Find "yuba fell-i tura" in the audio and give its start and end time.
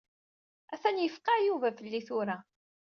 1.41-2.37